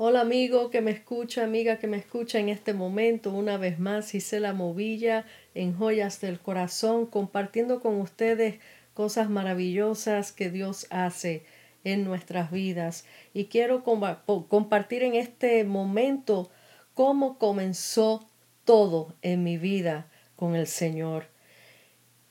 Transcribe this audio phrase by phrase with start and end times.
[0.00, 3.32] Hola amigo que me escucha, amiga que me escucha en este momento.
[3.32, 8.60] Una vez más, Gisela Movilla en Joyas del Corazón, compartiendo con ustedes
[8.94, 11.42] cosas maravillosas que Dios hace
[11.82, 13.06] en nuestras vidas.
[13.34, 16.48] Y quiero compartir en este momento
[16.94, 18.24] cómo comenzó
[18.64, 20.06] todo en mi vida
[20.36, 21.26] con el Señor.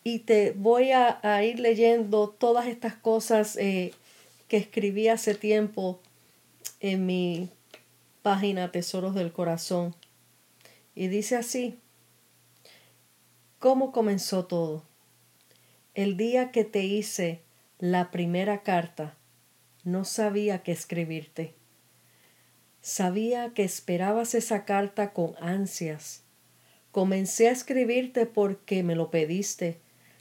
[0.05, 3.93] Y te voy a, ir leyendo todas estas cosas eh,
[4.47, 5.99] que escribí hace tiempo
[6.79, 7.49] en mi
[8.27, 9.95] página Tesoros del Corazón.
[10.95, 11.79] Y dice así,
[13.57, 14.83] ¿cómo comenzó todo?
[15.93, 17.41] El día que te hice
[17.79, 19.15] la primera carta,
[19.85, 21.53] no sabía qué escribirte.
[22.81, 26.23] Sabía que esperabas esa carta con ansias.
[26.91, 29.79] Comencé a escribirte porque me lo pediste.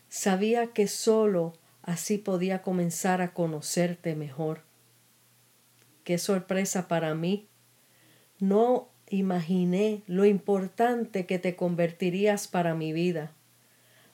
[0.08, 4.62] Sabía que solo así podía comenzar a conocerte mejor.
[6.04, 7.48] Qué sorpresa para mí
[8.38, 13.32] no imaginé lo importante que te convertirías para mi vida.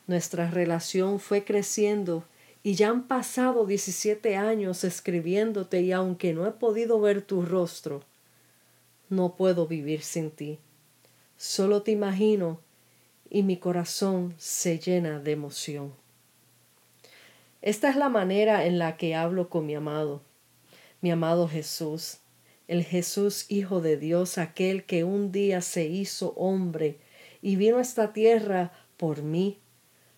[0.06, 2.24] Nuestra relación fue creciendo
[2.62, 8.04] y ya han pasado 17 años escribiéndote y aunque no he podido ver tu rostro,
[9.08, 10.58] no puedo vivir sin ti.
[11.36, 12.60] Solo te imagino
[13.30, 15.92] y mi corazón se llena de emoción.
[17.62, 20.22] Esta es la manera en la que hablo con mi amado,
[21.00, 22.21] mi amado Jesús
[22.68, 26.98] el Jesús Hijo de Dios, aquel que un día se hizo hombre
[27.40, 29.58] y vino a esta tierra por mí,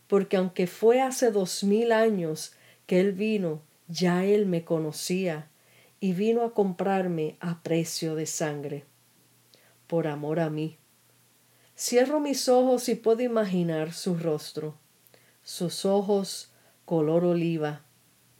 [0.07, 2.53] porque aunque fue hace dos mil años
[2.87, 5.51] que Él vino, ya Él me conocía
[6.01, 8.85] y vino a comprarme a precio de sangre,
[9.87, 10.77] por amor a mí.
[11.77, 14.77] Cierro mis ojos y puedo imaginar su rostro,
[15.43, 16.51] sus ojos
[16.85, 17.83] color oliva,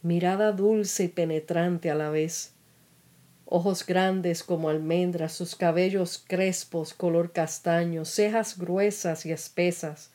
[0.01, 2.54] mirada dulce y penetrante a la vez,
[3.45, 10.11] ojos grandes como almendras, sus cabellos crespos color castaño, cejas gruesas y espesas,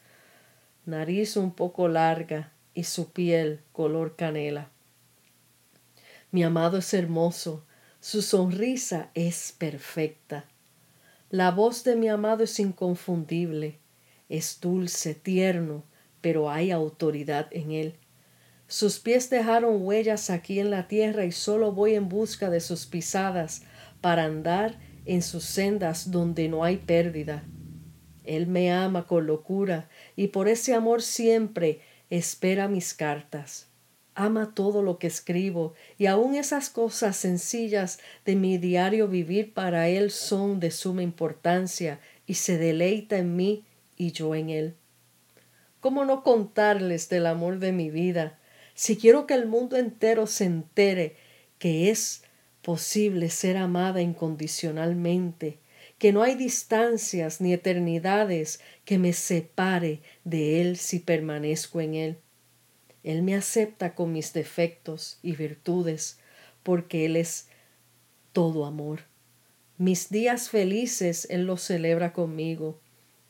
[0.86, 4.70] nariz un poco larga y su piel color canela.
[6.30, 7.64] Mi amado es hermoso,
[8.00, 10.44] su sonrisa es perfecta.
[11.28, 13.78] La voz de mi amado es inconfundible,
[14.28, 15.84] es dulce, tierno,
[16.20, 17.94] pero hay autoridad en él.
[18.70, 22.86] Sus pies dejaron huellas aquí en la tierra y solo voy en busca de sus
[22.86, 23.62] pisadas
[24.00, 27.42] para andar en sus sendas donde no hay pérdida.
[28.22, 33.66] Él me ama con locura y por ese amor siempre espera mis cartas.
[34.14, 39.88] Ama todo lo que escribo y aun esas cosas sencillas de mi diario vivir para
[39.88, 43.64] Él son de suma importancia y se deleita en mí
[43.96, 44.76] y yo en Él.
[45.80, 48.36] ¿Cómo no contarles del amor de mi vida?
[48.80, 51.14] Si quiero que el mundo entero se entere
[51.58, 52.22] que es
[52.62, 55.58] posible ser amada incondicionalmente,
[55.98, 62.18] que no hay distancias ni eternidades que me separe de Él si permanezco en Él.
[63.04, 66.18] Él me acepta con mis defectos y virtudes,
[66.62, 67.48] porque Él es
[68.32, 69.00] todo amor.
[69.76, 72.80] Mis días felices Él los celebra conmigo,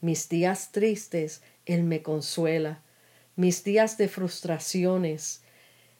[0.00, 2.84] mis días tristes Él me consuela,
[3.37, 5.43] mis días de frustraciones,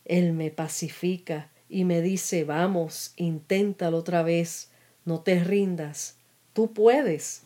[0.05, 4.71] Él me pacifica y me dice, vamos, inténtalo otra vez,
[5.05, 6.17] no te rindas,
[6.53, 7.43] tú puedes.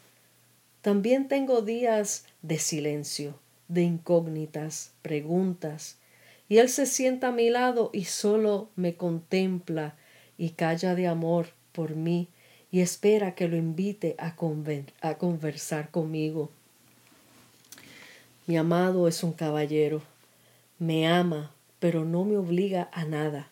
[0.80, 5.98] También tengo días de silencio, de incógnitas, preguntas,
[6.48, 9.96] y Él se sienta a mi lado y solo me contempla
[10.36, 12.28] y calla de amor por mí
[12.70, 14.34] y espera que lo invite a,
[15.00, 16.50] a conversar conmigo.
[18.46, 20.02] Mi amado es un caballero,
[20.78, 23.50] me ama, pero no me obliga a nada,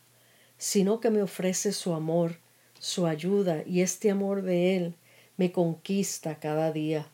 [0.58, 2.36] sino que me ofrece su amor,
[2.78, 4.94] su ayuda, y este amor de él
[5.38, 7.06] me conquista cada día.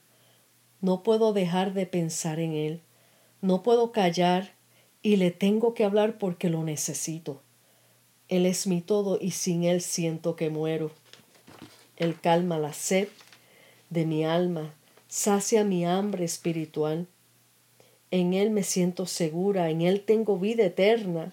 [0.81, 2.81] No puedo dejar de pensar en él,
[3.43, 4.55] no puedo callar
[5.01, 7.43] y le tengo que hablar porque lo necesito.
[8.29, 10.91] Él es mi todo y sin él siento que muero.
[11.97, 13.07] Él calma la sed
[13.89, 14.75] de mi alma,
[15.07, 17.07] sacia mi hambre espiritual
[18.11, 21.33] en Él me siento segura, en Él tengo vida eterna.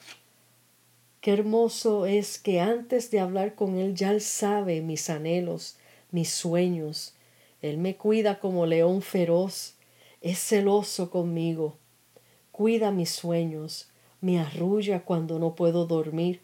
[1.22, 5.77] Qué hermoso es que antes de hablar con Él ya Él sabe mis anhelos,
[6.12, 7.16] mis sueños.
[7.62, 9.75] Él me cuida como león feroz,
[10.22, 11.77] es celoso conmigo,
[12.51, 13.89] cuida mis sueños,
[14.21, 16.42] me arrulla cuando no puedo dormir,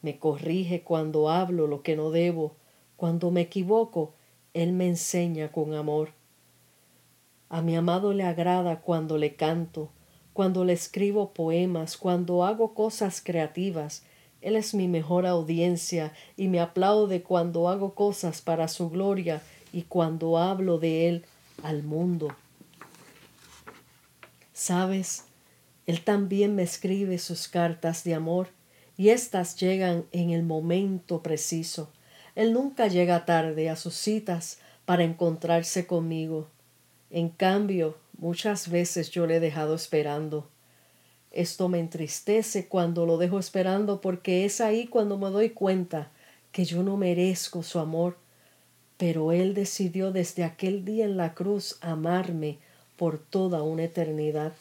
[0.00, 2.54] me corrige cuando hablo lo que no debo,
[2.96, 4.14] cuando me equivoco,
[4.54, 6.10] Él me enseña con amor.
[7.52, 9.90] A mi amado le agrada cuando le canto,
[10.32, 14.04] cuando le escribo poemas, cuando hago cosas creativas
[14.40, 19.82] Él es mi mejor audiencia y me aplaude cuando hago cosas para su gloria y
[19.82, 21.26] cuando hablo de Él
[21.62, 22.28] al mundo.
[24.54, 25.26] Sabes,
[25.84, 28.48] Él también me escribe sus cartas de amor
[28.96, 31.90] y éstas llegan en el momento preciso.
[32.34, 36.48] Él nunca llega tarde a sus citas para encontrarse conmigo.
[37.12, 40.48] En cambio, muchas veces yo le he dejado esperando.
[41.30, 46.10] Esto me entristece cuando lo dejo esperando porque es ahí cuando me doy cuenta
[46.52, 48.16] que yo no merezco su amor,
[48.96, 52.58] pero Él decidió desde aquel día en la cruz amarme
[52.96, 54.54] por toda una eternidad.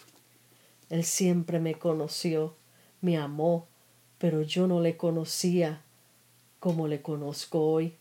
[0.89, 2.53] Él siempre me conoció,
[2.99, 3.67] me amó,
[4.17, 5.83] pero yo no le conocía
[6.59, 7.95] como le conozco hoy.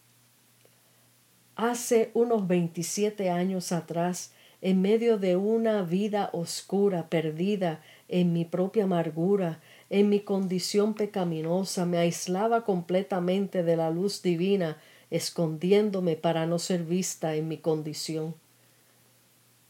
[1.55, 8.84] Hace unos 27 años atrás, en medio de una vida oscura, perdida en mi propia
[8.84, 14.76] amargura, en mi condición pecaminosa, me aislaba completamente de la luz divina,
[15.10, 18.34] escondiéndome para no ser vista en mi condición.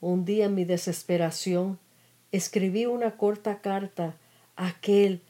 [0.00, 1.78] Un día en mi desesperación
[2.32, 4.16] escribí una corta carta
[4.56, 5.20] a aquel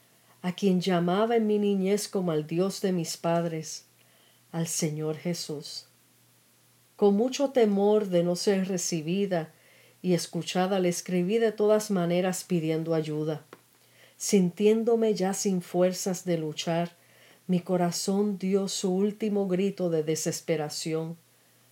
[0.41, 3.85] a quien llamaba en mi niñez como al Dios de mis padres,
[4.51, 5.90] al Señor Jesús.
[7.01, 9.51] Con mucho temor de no ser recibida
[10.03, 13.43] y escuchada, le escribí de todas maneras pidiendo ayuda.
[14.17, 16.95] Sintiéndome ya sin fuerzas de luchar,
[17.47, 21.17] mi corazón dio su último grito de desesperación.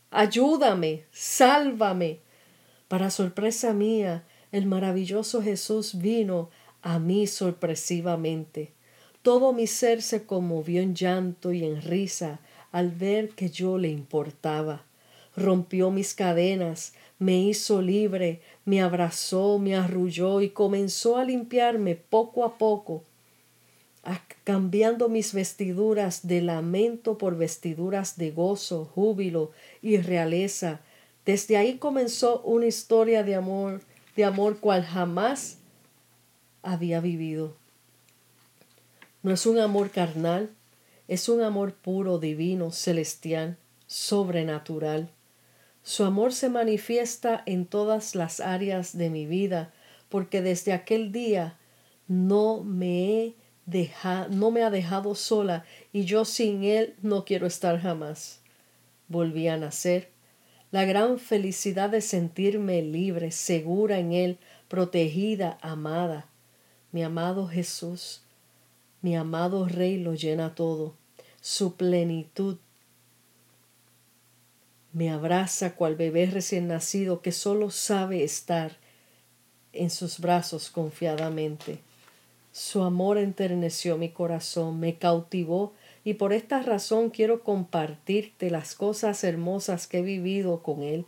[0.10, 2.22] Ayúdame, sálvame.
[2.88, 6.50] Para sorpresa mía, el maravilloso Jesús vino
[6.82, 8.72] a mí sorpresivamente.
[9.22, 12.40] Todo mi ser se conmovió en llanto y en risa
[12.72, 14.89] al ver que yo le importaba.
[15.40, 22.44] Rompió mis cadenas, me hizo libre, me abrazó, me arrulló y comenzó a limpiarme poco
[22.44, 23.04] a poco,
[24.44, 29.52] cambiando mis vestiduras de lamento por vestiduras de gozo, júbilo
[29.82, 30.82] y realeza.
[31.26, 33.80] Desde ahí comenzó una historia de amor,
[34.18, 35.58] de amor cual jamás
[36.64, 37.56] había vivido.
[39.24, 40.50] No es un amor carnal,
[41.08, 43.58] es un amor puro, divino, celestial,
[43.88, 45.10] sobrenatural.
[45.90, 49.74] Su amor se manifiesta en todas las áreas de mi vida,
[50.08, 51.58] porque desde aquel día
[52.08, 53.36] no me he
[54.30, 58.42] no me ha dejado sola y yo sin él no quiero estar jamás.
[59.08, 60.12] Volví a nacer.
[60.70, 64.38] La gran felicidad de sentirme libre, segura en él,
[64.68, 66.30] protegida, amada.
[66.92, 68.22] Mi amado Jesús,
[69.02, 70.94] mi amado Rey lo llena todo.
[71.42, 72.60] Su plenitud
[74.92, 78.78] me abraza cual bebé recién nacido que solo sabe estar
[79.74, 81.80] en sus brazos confiadamente.
[82.52, 89.24] Su amor enterneció mi corazón, me cautivó y por esta razón quiero compartirte las cosas
[89.24, 91.06] hermosas que he vivido con Él.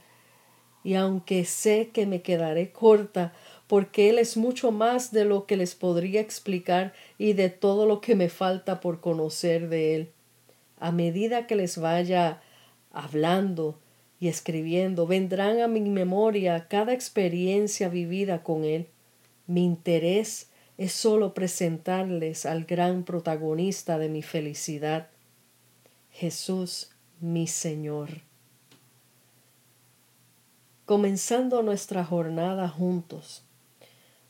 [0.83, 3.33] Y aunque sé que me quedaré corta,
[3.67, 8.01] porque Él es mucho más de lo que les podría explicar y de todo lo
[8.01, 10.11] que me falta por conocer de Él.
[10.79, 12.41] A medida que les vaya
[12.91, 13.79] hablando
[14.19, 18.87] y escribiendo, vendrán a mi memoria cada experiencia vivida con Él.
[19.47, 25.09] Mi interés es solo presentarles al gran protagonista de mi felicidad,
[26.11, 28.21] Jesús mi Señor.
[30.85, 33.43] Comenzando nuestra jornada juntos,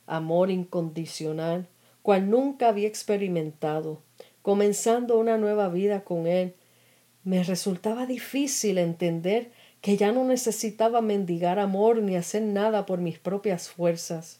[0.05, 1.67] amor incondicional,
[2.01, 4.01] cual nunca había experimentado,
[4.41, 6.53] comenzando una nueva vida con Él,
[7.23, 9.51] me resultaba difícil entender
[9.81, 14.39] que ya no necesitaba mendigar amor ni hacer nada por mis propias fuerzas.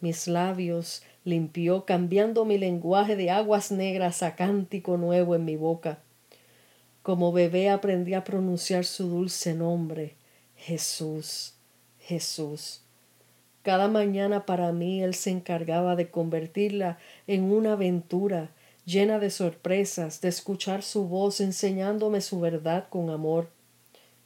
[0.00, 5.98] Mis labios limpió cambiando mi lenguaje de aguas negras a cántico nuevo en mi boca.
[7.02, 10.14] Como bebé aprendí a pronunciar su dulce nombre,
[10.56, 11.54] Jesús,
[12.00, 12.82] Jesús.
[13.62, 18.50] Cada mañana para mí Él se encargaba de convertirla en una aventura
[18.88, 23.50] llena de sorpresas, de escuchar su voz enseñándome su verdad con amor.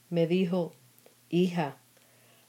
[0.09, 0.73] Me dijo,
[1.31, 1.79] Hija,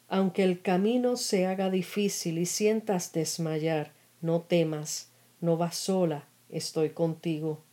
[0.08, 5.10] aunque el camino se haga difícil y sientas desmayar, no temas,
[5.42, 7.64] no vas sola, estoy contigo.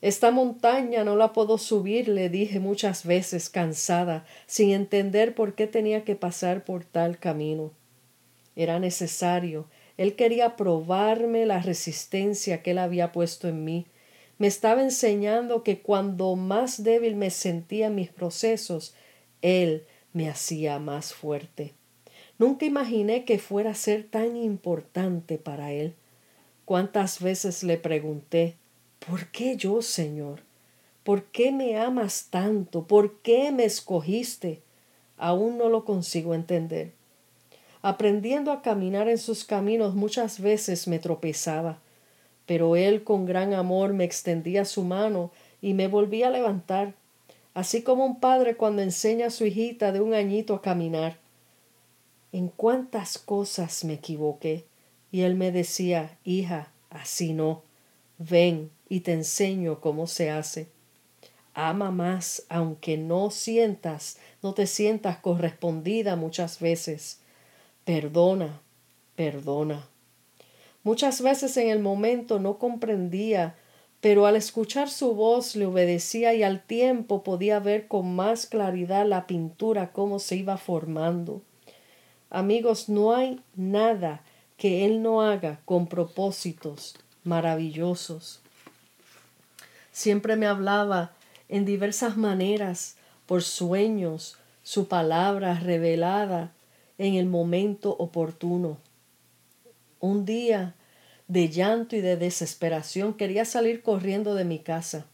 [0.00, 5.66] Esta montaña no la puedo subir, le dije muchas veces cansada, sin entender por qué
[5.66, 7.72] tenía que pasar por tal camino.
[8.54, 9.66] Era necesario.
[10.02, 13.86] Él quería probarme la resistencia que él había puesto en mí.
[14.36, 18.96] Me estaba enseñando que cuando más débil me sentía en mis procesos,
[19.42, 21.74] él me hacía más fuerte.
[22.36, 25.94] Nunca imaginé que fuera a ser tan importante para él
[26.64, 28.56] cuántas veces le pregunté,
[29.06, 30.40] ¿por qué yo, Señor?
[31.04, 32.88] ¿Por qué me amas tanto?
[32.88, 34.62] ¿Por qué me escogiste?
[35.16, 36.90] Aún no lo consigo entender.
[37.82, 41.80] Aprendiendo a caminar en sus caminos muchas veces me tropezaba,
[42.46, 46.94] pero Él con gran amor me extendía su mano y me volvía a levantar,
[47.54, 51.18] así como un padre cuando enseña a su hijita de un añito a caminar.
[52.30, 54.64] En cuántas cosas me equivoqué,
[55.10, 57.62] y Él me decía, hija, así no,
[58.16, 60.68] ven y te enseño cómo se hace.
[61.52, 67.18] Ama más aunque no sientas, no te sientas correspondida muchas veces
[67.84, 68.60] Perdona,
[69.16, 69.88] perdona.
[70.84, 73.56] Muchas veces en el momento no comprendía,
[74.00, 79.06] pero al escuchar su voz le obedecía y al tiempo podía ver con más claridad
[79.06, 81.42] la pintura cómo se iba formando.
[82.30, 84.22] Amigos, no hay nada
[84.56, 88.40] que Él no haga con propósitos maravillosos.
[89.92, 91.12] Siempre me hablaba
[91.48, 92.96] en diversas maneras,
[93.26, 96.52] por sueños, su palabra revelada,
[97.02, 98.78] en el momento oportuno.
[99.98, 100.76] Un día
[101.26, 105.06] de llanto y de desesperación quería salir corriendo de mi casa,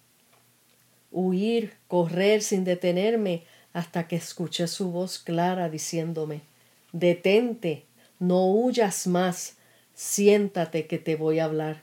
[1.11, 6.43] huir, correr sin detenerme hasta que escuché su voz clara diciéndome
[6.93, 7.87] Detente,
[8.19, 9.57] no huyas más,
[9.95, 11.83] siéntate que te voy a hablar.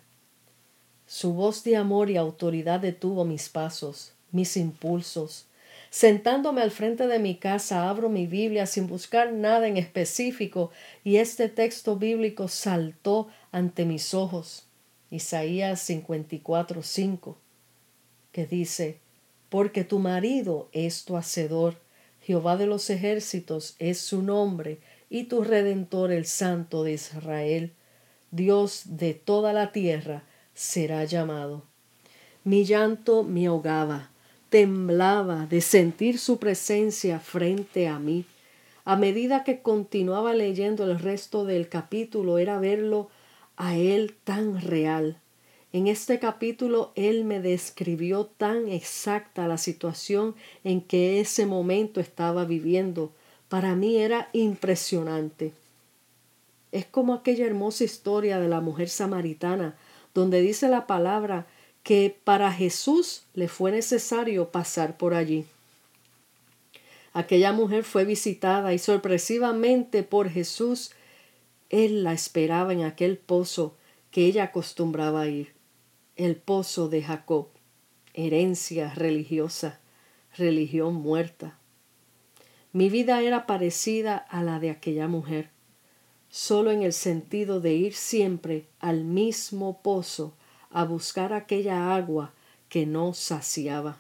[1.07, 5.47] Su voz de amor y autoridad detuvo mis pasos, mis impulsos,
[5.95, 10.71] Sentándome al frente de mi casa, abro mi Biblia sin buscar nada en específico
[11.05, 14.67] y este texto bíblico saltó ante mis ojos.
[15.09, 17.37] Isaías 54, 5,
[18.33, 18.99] que dice,
[19.47, 21.79] Porque tu marido es tu hacedor,
[22.21, 27.71] Jehová de los ejércitos es su nombre, y tu redentor el Santo de Israel,
[28.31, 31.63] Dios de toda la tierra, será llamado.
[32.43, 34.11] Mi llanto me ahogaba
[34.55, 38.23] temblaba de sentir su presencia frente a mí.
[38.85, 43.09] A medida que continuaba leyendo el resto del capítulo era verlo
[43.57, 45.17] a él tan real.
[45.73, 52.45] En este capítulo él me describió tan exacta la situación en que ese momento estaba
[52.45, 53.11] viviendo.
[53.49, 55.51] Para mí era impresionante.
[56.71, 59.75] Es como aquella hermosa historia de la mujer samaritana,
[60.13, 61.45] donde dice la palabra
[61.85, 65.45] que para Jesús le fue necesario pasar por allí.
[67.13, 70.93] Aquella mujer fue visitada y sorpresivamente por Jesús,
[71.69, 73.75] él la esperaba en aquel pozo
[74.09, 75.53] que ella acostumbraba ir,
[76.15, 77.49] el pozo de Jacob,
[78.15, 79.79] herencia religiosa,
[80.35, 81.59] religión muerta.
[82.73, 85.51] Mi vida era parecida a la de aquella mujer,
[86.29, 90.33] solo en el sentido de ir siempre al mismo pozo
[90.75, 92.33] a buscar aquella agua
[92.67, 93.97] que no saciaba.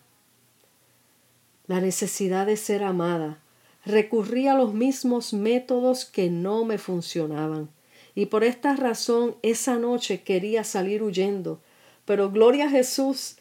[1.67, 3.39] La necesidad de ser amada
[3.85, 7.69] recurría a los mismos métodos que no me funcionaban,
[8.13, 11.61] y por esta razón esa noche quería salir huyendo,
[12.03, 13.37] pero gloria a Jesús,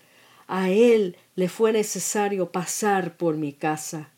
[0.46, 4.10] a él le fue necesario pasar por mi casa.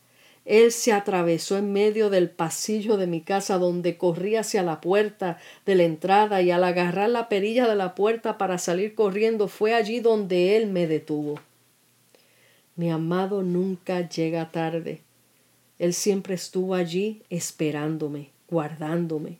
[0.46, 5.38] Él se atravesó en medio del pasillo de mi casa donde corría hacia la puerta
[5.66, 9.74] de la entrada y al agarrar la perilla de la puerta para salir corriendo fue
[9.74, 11.40] allí donde Él me detuvo.
[12.76, 15.00] Mi amado nunca llega tarde.
[15.80, 19.38] Él siempre estuvo allí esperándome, guardándome.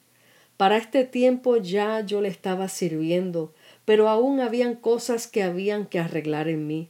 [0.57, 6.01] Para este tiempo ya yo le estaba sirviendo, pero aún habían cosas que habían que
[6.01, 6.89] arreglar en mí.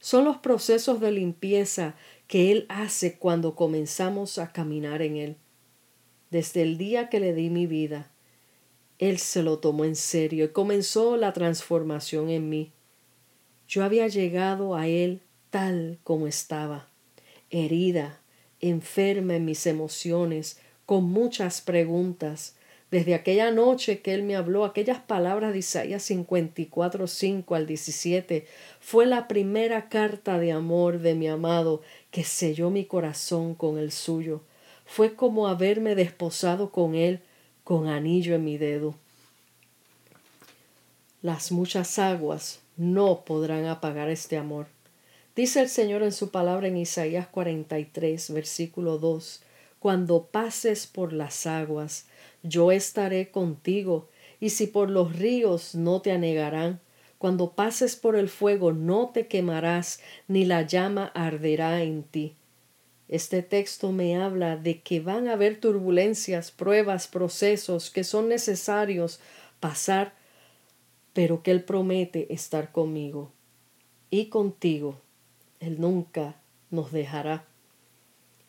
[0.00, 1.96] Son los procesos de limpieza
[2.28, 5.36] que Él hace cuando comenzamos a caminar en Él.
[6.30, 8.12] Desde el día que le di mi vida,
[8.98, 12.72] Él se lo tomó en serio y comenzó la transformación en mí.
[13.66, 16.90] Yo había llegado a Él tal como estaba,
[17.50, 18.20] herida,
[18.60, 22.56] enferma en mis emociones, con muchas preguntas,
[22.90, 28.46] desde aquella noche que él me habló, aquellas palabras de Isaías 54, 5 al 17,
[28.80, 33.92] fue la primera carta de amor de mi amado que selló mi corazón con el
[33.92, 34.42] suyo.
[34.86, 37.20] Fue como haberme desposado con él
[37.62, 38.94] con anillo en mi dedo.
[41.20, 44.66] Las muchas aguas no podrán apagar este amor.
[45.36, 49.42] Dice el Señor en su palabra en Isaías 43, versículo 2,
[49.78, 52.06] Cuando pases por las aguas,
[52.42, 54.08] yo estaré contigo,
[54.40, 56.80] y si por los ríos no te anegarán,
[57.18, 62.36] cuando pases por el fuego no te quemarás, ni la llama arderá en ti.
[63.08, 69.20] Este texto me habla de que van a haber turbulencias, pruebas, procesos que son necesarios
[69.60, 70.18] pasar
[71.18, 73.32] pero que Él promete estar conmigo
[74.08, 75.00] y contigo.
[75.58, 77.44] Él nunca nos dejará.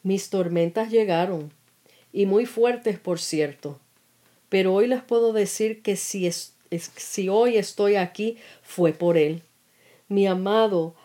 [0.04, 1.52] Mis tormentas llegaron,
[2.12, 3.80] y muy fuertes, por cierto,
[4.50, 6.56] pero hoy les puedo decir que si, es,
[6.96, 9.44] si hoy estoy aquí fue por Él.
[10.08, 10.96] Mi amado,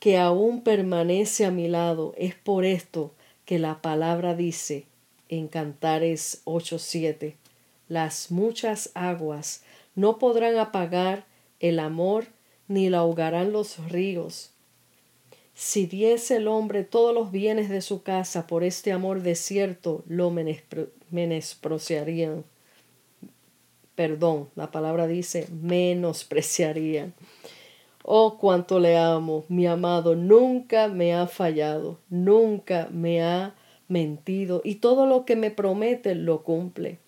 [0.00, 3.12] que aún permanece a mi lado, es por esto
[3.44, 4.86] que la palabra dice
[5.28, 7.34] en Cantares 8:7,
[7.88, 9.62] las muchas aguas
[9.94, 11.26] no podrán apagar
[11.60, 12.26] el amor
[12.68, 14.53] ni la ahogarán los ríos.
[15.54, 20.32] Si diese el hombre todos los bienes de su casa por este amor desierto, lo
[21.10, 22.44] menospreciarían.
[23.94, 27.14] Perdón, la palabra dice menospreciarían.
[28.02, 33.54] Oh, cuánto le amo, mi amado, nunca me ha fallado, nunca me ha
[33.88, 36.98] mentido y todo lo que me promete lo cumple.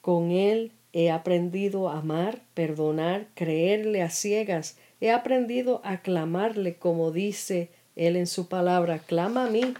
[0.00, 7.10] Con él he aprendido a amar, perdonar, creerle a ciegas, he aprendido a clamarle como
[7.10, 9.74] dice él en su palabra, clama a mí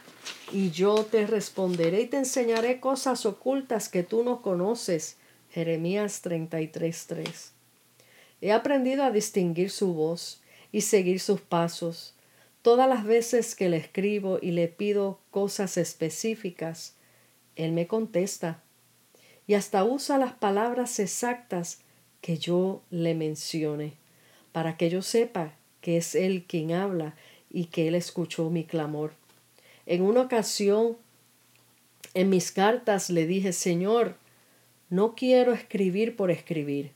[0.52, 5.16] y yo te responderé y te enseñaré cosas ocultas que tú no conoces.
[5.50, 7.52] Jeremías 33:3.
[8.40, 12.14] He aprendido a distinguir su voz y seguir sus pasos.
[12.62, 16.94] Todas las veces que le escribo y le pido cosas específicas,
[17.56, 18.62] él me contesta
[19.46, 21.80] y hasta usa las palabras exactas
[22.20, 23.94] que yo le mencione,
[24.52, 27.14] para que yo sepa que es él quien habla
[27.50, 29.12] y que él escuchó mi clamor.
[29.86, 30.96] En una ocasión,
[32.14, 34.16] en mis cartas le dije, Señor,
[34.88, 36.92] no quiero escribir por escribir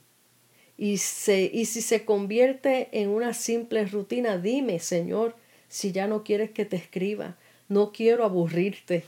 [0.77, 5.35] y, y si se convierte en una simple rutina, dime, Señor,
[5.69, 7.37] si ya no quieres que te escriba.
[7.69, 9.03] No quiero aburrirte.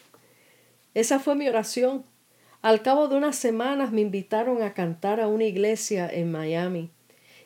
[0.93, 2.03] Esa fue mi oración.
[2.61, 6.89] Al cabo de unas semanas me invitaron a cantar a una iglesia en Miami.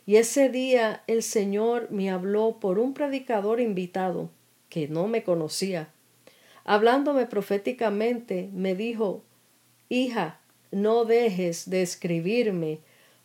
[0.05, 4.29] Y ese día el Señor me habló por un predicador invitado
[4.69, 5.89] que no me conocía.
[6.63, 9.23] Hablándome proféticamente, me dijo,
[9.89, 10.39] Hija,
[10.71, 12.79] no dejes de escribirme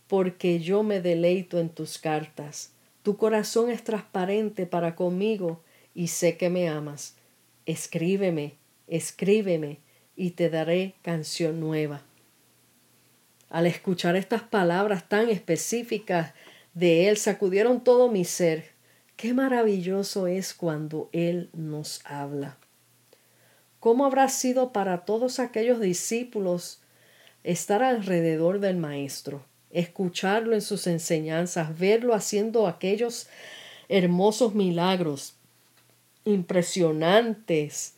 [0.08, 2.72] porque yo me deleito en tus cartas.
[3.02, 5.62] Tu corazón es transparente para conmigo
[5.94, 7.16] y sé que me amas.
[7.66, 8.54] Escríbeme,
[8.88, 9.78] escríbeme
[10.16, 12.02] y te daré canción nueva.
[13.48, 16.34] Al escuchar estas palabras tan específicas
[16.76, 18.66] de Él, sacudieron todo mi ser.
[19.16, 22.58] Qué maravilloso es cuando Él nos habla.
[23.80, 26.80] ¿Cómo habrá sido para todos aquellos discípulos
[27.42, 29.42] estar alrededor del Maestro?
[29.76, 33.28] escucharlo en sus enseñanzas, verlo haciendo aquellos
[33.88, 35.34] hermosos milagros
[36.24, 37.94] impresionantes,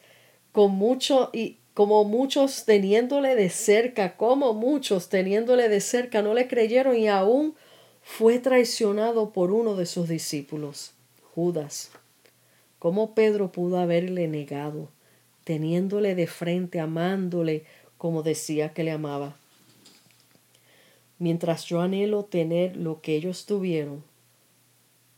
[0.51, 6.49] con mucho y como muchos teniéndole de cerca, como muchos teniéndole de cerca no le
[6.49, 7.55] creyeron y aún
[8.11, 10.93] fue traicionado por uno de sus discípulos,
[11.35, 11.91] Judas.
[12.79, 14.89] ¿Cómo Pedro pudo haberle negado,
[15.45, 17.65] teniéndole de frente, amándole
[17.97, 19.37] como decía que le amaba?
[21.19, 24.05] mientras yo anhelo tener lo que ellos tuvieron.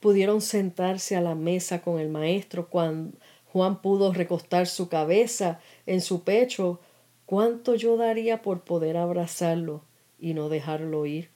[0.00, 3.16] Pudieron sentarse a la mesa con el maestro cuando
[3.52, 6.80] Juan pudo recostar su cabeza en su pecho.
[7.26, 9.82] ¿Cuánto yo daría por poder abrazarlo
[10.18, 11.28] y no dejarlo ir?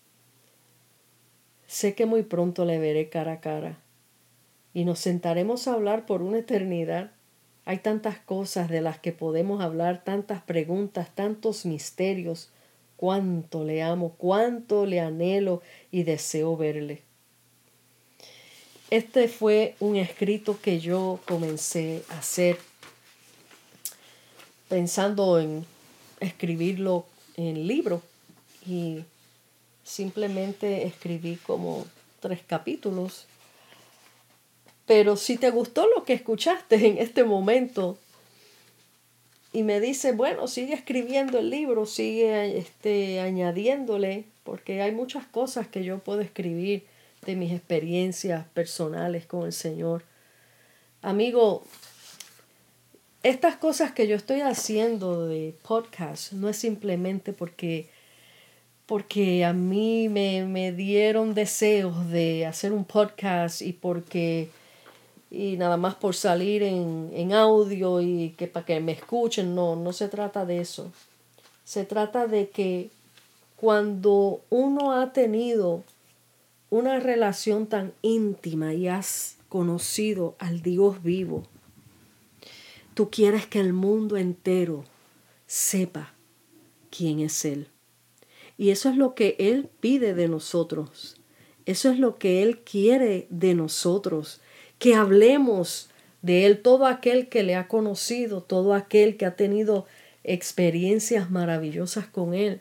[1.66, 3.78] Sé que muy pronto le veré cara a cara
[4.74, 7.12] y nos sentaremos a hablar por una eternidad.
[7.64, 12.50] Hay tantas cosas de las que podemos hablar, tantas preguntas, tantos misterios,
[12.96, 17.02] cuánto le amo, cuánto le anhelo y deseo verle.
[18.90, 22.58] Este fue un escrito que yo comencé a hacer
[24.68, 25.64] pensando en
[26.20, 28.02] escribirlo en libro
[28.66, 29.04] y
[29.84, 31.86] simplemente escribí como
[32.20, 33.26] tres capítulos.
[34.86, 37.96] Pero si te gustó lo que escuchaste en este momento,
[39.54, 45.68] y me dice, bueno, sigue escribiendo el libro, sigue este, añadiéndole, porque hay muchas cosas
[45.68, 46.84] que yo puedo escribir
[47.24, 50.02] de mis experiencias personales con el Señor.
[51.02, 51.64] Amigo,
[53.22, 57.88] estas cosas que yo estoy haciendo de podcast no es simplemente porque,
[58.86, 64.50] porque a mí me, me dieron deseos de hacer un podcast y porque
[65.30, 69.74] y nada más por salir en, en audio y que para que me escuchen, no,
[69.74, 70.92] no se trata de eso.
[71.64, 72.90] Se trata de que
[73.56, 75.82] cuando uno ha tenido
[76.70, 81.42] una relación tan íntima y has conocido al Dios vivo,
[82.94, 84.84] tú quieres que el mundo entero
[85.46, 86.12] sepa
[86.90, 87.68] quién es Él.
[88.56, 91.16] Y eso es lo que Él pide de nosotros.
[91.66, 94.40] Eso es lo que Él quiere de nosotros,
[94.78, 95.88] que hablemos
[96.22, 99.86] de Él, todo aquel que le ha conocido, todo aquel que ha tenido
[100.24, 102.60] experiencias maravillosas con Él.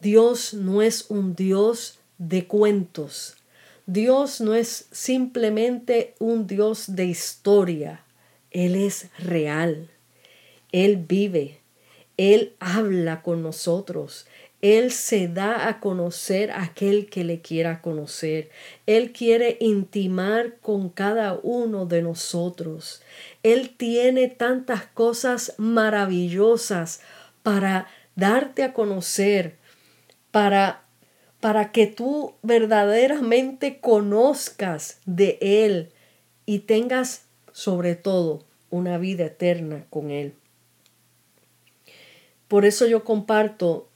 [0.00, 3.36] Dios no es un Dios de cuentos.
[3.86, 8.04] Dios no es simplemente un Dios de historia.
[8.50, 9.90] Él es real.
[10.72, 11.58] Él vive.
[12.16, 14.26] Él habla con nosotros.
[14.62, 18.50] Él se da a conocer a aquel que le quiera conocer.
[18.86, 23.02] Él quiere intimar con cada uno de nosotros.
[23.42, 27.00] Él tiene tantas cosas maravillosas
[27.42, 29.56] para darte a conocer,
[30.30, 30.84] para
[31.40, 35.90] para que tú verdaderamente conozcas de Él
[36.46, 40.34] y tengas sobre todo una vida eterna con Él.
[42.46, 43.88] Por eso yo comparto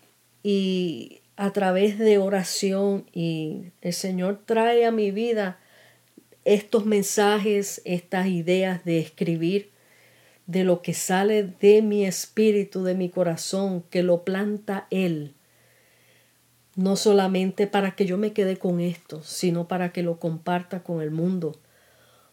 [0.44, 5.58] y a través de oración y el Señor trae a mi vida
[6.44, 9.70] estos mensajes, estas ideas de escribir,
[10.46, 15.32] de lo que sale de mi espíritu, de mi corazón, que lo planta Él.
[16.76, 21.00] No solamente para que yo me quede con esto, sino para que lo comparta con
[21.00, 21.58] el mundo.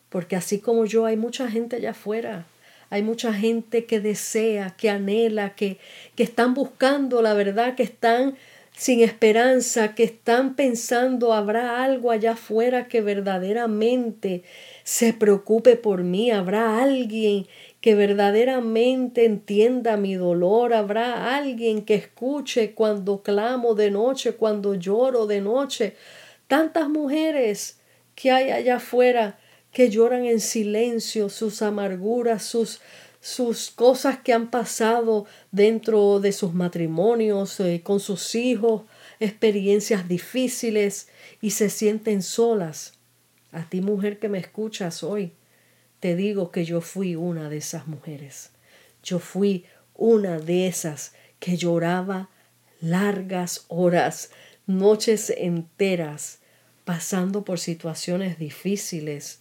[0.10, 2.46] Porque así como yo, hay mucha gente allá afuera
[2.92, 5.80] hay mucha gente que desea, que anhela, que,
[6.16, 8.36] que están buscando la verdad, que están
[8.76, 14.44] sin esperanza, que están pensando, habrá algo allá afuera que verdaderamente
[14.84, 17.48] se preocupe por mí, habrá alguien
[17.80, 25.28] que verdaderamente entienda mi dolor, habrá alguien que escuche cuando clamo de noche, cuando lloro
[25.28, 25.96] de noche.
[26.48, 27.80] Tantas mujeres
[28.16, 29.38] que hay allá afuera
[29.72, 32.82] que lloran en silencio sus amarguras, sus,
[33.22, 38.84] sus cosas que han pasado dentro de sus matrimonios, eh, con sus hijos,
[39.20, 41.08] experiencias difíciles
[41.42, 42.94] y se sienten solas.
[43.52, 45.34] A ti mujer que me escuchas hoy,
[46.00, 48.52] te digo que yo fui una de esas mujeres.
[49.04, 52.30] Yo fui una de esas que lloraba
[52.82, 54.32] largas horas,
[54.66, 56.40] noches enteras,
[56.84, 59.41] pasando por situaciones difíciles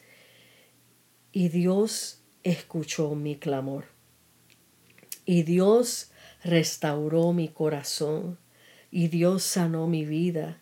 [1.32, 3.84] y Dios escuchó mi clamor.
[5.24, 6.10] Y Dios
[6.42, 8.38] restauró mi corazón.
[8.90, 10.60] Y Dios sanó mi vida.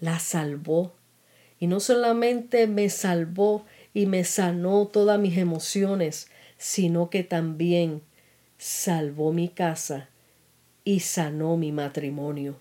[0.00, 0.94] La salvó.
[1.60, 8.02] Y no solamente me salvó y me sanó todas mis emociones, sino que también
[8.58, 10.08] salvó mi casa
[10.84, 12.60] y sanó mi matrimonio.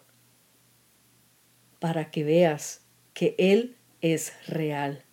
[1.80, 2.82] Para que veas
[3.14, 5.04] que Él es real.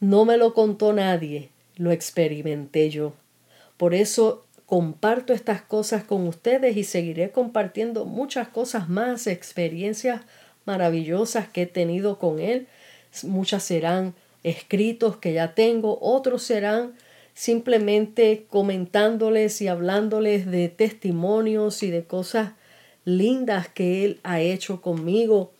[0.00, 3.14] No me lo contó nadie, lo experimenté yo.
[3.76, 10.22] Por eso comparto estas cosas con ustedes y seguiré compartiendo muchas cosas más, experiencias
[10.64, 12.66] maravillosas que he tenido con Él.
[13.22, 16.94] Muchas serán escritos que ya tengo, otros serán
[17.34, 22.52] simplemente comentándoles y hablándoles de testimonios y de cosas
[23.04, 25.52] lindas que Él ha hecho conmigo.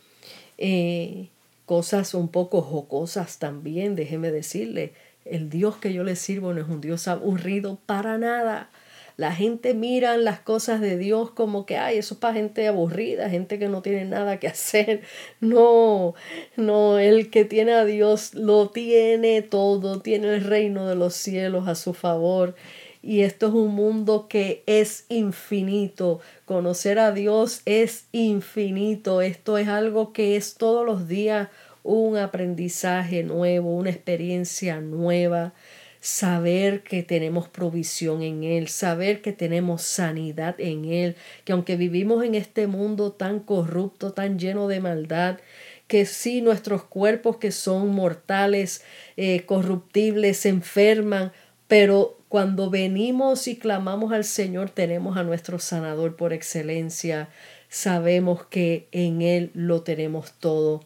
[0.58, 1.28] Eh,
[1.66, 4.92] cosas un poco jocosas también, déjeme decirle.
[5.24, 8.70] El Dios que yo le sirvo no es un Dios aburrido para nada.
[9.16, 13.28] La gente mira las cosas de Dios como que, ay, eso es para gente aburrida,
[13.28, 15.02] gente que no tiene nada que hacer.
[15.40, 16.14] No,
[16.56, 21.68] no, el que tiene a Dios lo tiene todo, tiene el reino de los cielos
[21.68, 22.54] a su favor.
[23.02, 26.20] Y esto es un mundo que es infinito.
[26.44, 29.20] Conocer a Dios es infinito.
[29.22, 31.48] Esto es algo que es todos los días
[31.82, 35.52] un aprendizaje nuevo, una experiencia nueva,
[36.00, 42.24] saber que tenemos provisión en Él, saber que tenemos sanidad en Él, que aunque vivimos
[42.24, 45.38] en este mundo tan corrupto, tan lleno de maldad,
[45.86, 48.82] que sí nuestros cuerpos que son mortales,
[49.16, 51.32] eh, corruptibles, se enferman,
[51.68, 57.28] pero cuando venimos y clamamos al Señor tenemos a nuestro sanador por excelencia,
[57.68, 60.80] sabemos que en Él lo tenemos todo.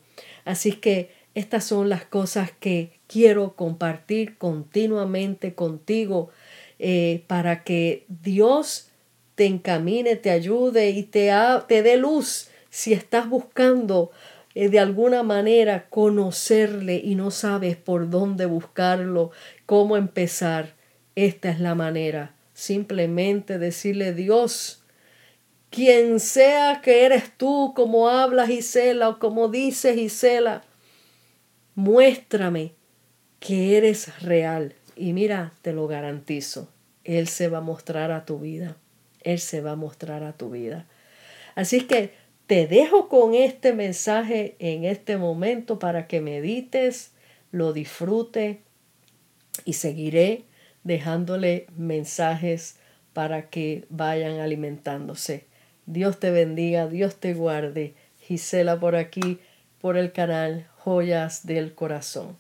[0.46, 6.30] Así que estas son las cosas que quiero compartir continuamente contigo
[6.78, 8.88] eh, para que Dios
[9.34, 11.30] te encamine, te ayude y te,
[11.68, 14.12] te dé luz si estás buscando
[14.54, 19.32] eh, de alguna manera conocerle y no sabes por dónde buscarlo,
[19.66, 20.74] cómo empezar.
[21.16, 22.34] Esta es la manera.
[22.54, 24.85] Simplemente decirle Dios,
[25.70, 30.64] quien sea que eres tú, como hablas Gisela o como dices Gisela,
[31.74, 32.72] muéstrame
[33.40, 34.74] que eres real.
[34.96, 36.70] Y mira, te lo garantizo,
[37.04, 38.76] Él se va a mostrar a tu vida.
[39.22, 40.86] Él se va a mostrar a tu vida.
[41.54, 42.12] Así que
[42.46, 47.10] Te dejo con este mensaje en este momento para que medites,
[47.50, 48.60] lo disfrute
[49.64, 50.44] y seguiré
[50.84, 52.76] dejándole mensajes
[53.12, 55.46] para que vayan alimentándose.
[55.86, 57.94] Dios te bendiga, Dios te guarde.
[58.20, 59.38] Gisela por aquí,
[59.80, 62.36] por el canal Joyas del Corazón.